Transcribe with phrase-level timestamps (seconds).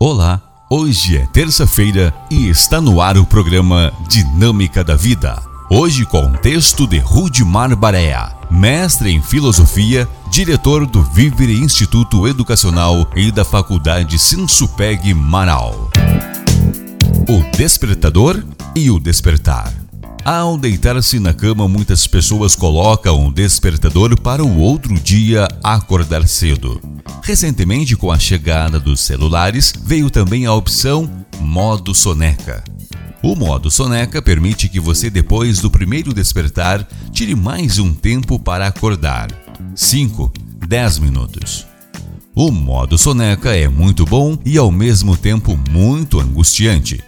[0.00, 5.42] Olá, hoje é terça-feira e está no ar o programa Dinâmica da Vida.
[5.68, 13.32] Hoje com texto de Rudimar Barea, mestre em filosofia, diretor do Vivere Instituto Educacional e
[13.32, 15.90] da Faculdade Sinsupeg Marau.
[17.28, 18.40] O despertador
[18.76, 19.87] e o despertar.
[20.30, 26.78] Ao deitar-se na cama, muitas pessoas colocam um despertador para o outro dia acordar cedo.
[27.22, 31.08] Recentemente, com a chegada dos celulares, veio também a opção
[31.40, 32.62] Modo Soneca.
[33.22, 38.66] O modo soneca permite que você, depois do primeiro despertar, tire mais um tempo para
[38.66, 39.28] acordar
[39.74, 40.30] 5,
[40.68, 41.66] 10 minutos.
[42.34, 47.02] O modo soneca é muito bom e ao mesmo tempo muito angustiante.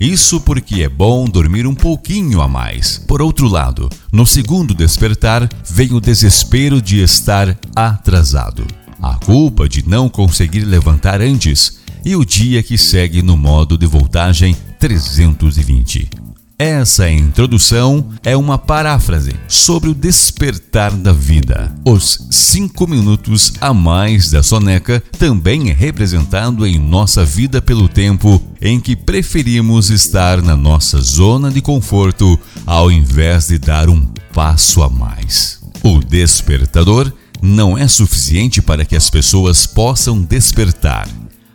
[0.00, 2.98] Isso porque é bom dormir um pouquinho a mais.
[3.06, 8.66] Por outro lado, no segundo despertar, vem o desespero de estar atrasado
[9.02, 13.86] a culpa de não conseguir levantar antes e o dia que segue no modo de
[13.86, 16.19] voltagem 320.
[16.60, 21.74] Essa introdução é uma paráfrase sobre o despertar da vida.
[21.86, 28.42] Os cinco minutos a mais da soneca também é representado em nossa vida pelo tempo
[28.60, 34.02] em que preferimos estar na nossa zona de conforto ao invés de dar um
[34.34, 35.62] passo a mais.
[35.82, 41.08] O despertador não é suficiente para que as pessoas possam despertar,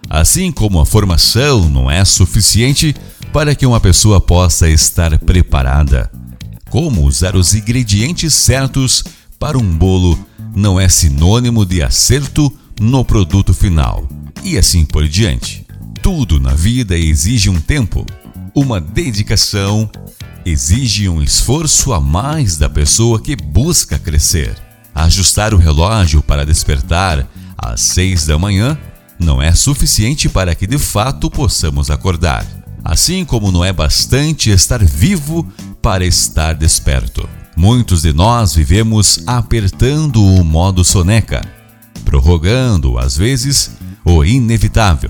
[0.09, 2.95] assim como a formação não é suficiente
[3.35, 6.09] para que uma pessoa possa estar preparada.
[6.69, 9.03] Como usar os ingredientes certos
[9.37, 10.17] para um bolo
[10.55, 14.07] não é sinônimo de acerto no produto final,
[14.41, 15.67] e assim por diante.
[16.01, 18.05] Tudo na vida exige um tempo,
[18.55, 19.89] uma dedicação,
[20.45, 24.55] exige um esforço a mais da pessoa que busca crescer.
[24.95, 28.77] Ajustar o relógio para despertar às seis da manhã
[29.19, 32.64] não é suficiente para que de fato possamos acordar.
[32.85, 35.43] Assim como não é bastante estar vivo
[35.81, 37.27] para estar desperto.
[37.57, 41.41] Muitos de nós vivemos apertando o modo soneca,
[42.03, 43.71] prorrogando, às vezes,
[44.05, 45.09] o inevitável.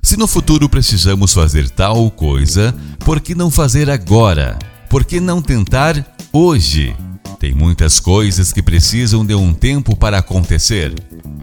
[0.00, 4.56] Se no futuro precisamos fazer tal coisa, por que não fazer agora?
[4.88, 6.94] Por que não tentar hoje?
[7.40, 10.94] Tem muitas coisas que precisam de um tempo para acontecer.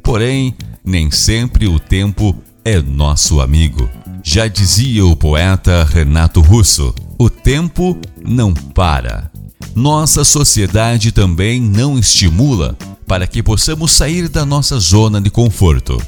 [0.02, 2.34] Porém, nem sempre o tempo
[2.64, 3.90] é nosso amigo.
[4.24, 9.32] Já dizia o poeta Renato Russo: o tempo não para.
[9.76, 12.78] Nossa sociedade também não estimula
[13.08, 16.02] para que possamos sair da nossa zona de conforto.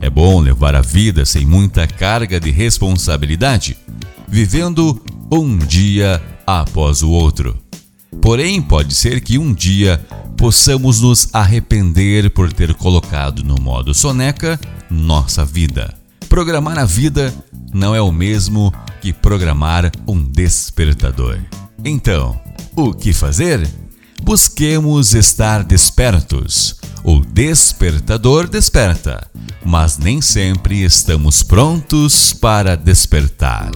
[0.00, 3.76] É bom levar a vida sem muita carga de responsabilidade,
[4.28, 7.56] vivendo um dia após o outro.
[8.20, 10.04] Porém, pode ser que um dia
[10.36, 14.58] possamos nos arrepender por ter colocado no modo soneca
[14.90, 15.94] nossa vida.
[16.36, 17.32] Programar a vida
[17.72, 18.70] não é o mesmo
[19.00, 21.38] que programar um despertador.
[21.82, 22.38] Então,
[22.76, 23.66] o que fazer?
[24.22, 26.78] Busquemos estar despertos.
[27.02, 29.26] O despertador desperta,
[29.64, 33.70] mas nem sempre estamos prontos para despertar.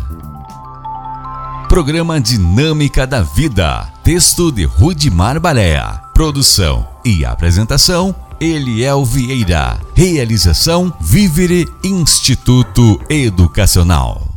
[1.66, 3.90] Programa Dinâmica da Vida.
[4.04, 6.02] Texto de Rudimar Balea.
[6.12, 9.78] Produção e apresentação Eliel Vieira.
[9.94, 14.29] Realização Vivere Instituto Educacional.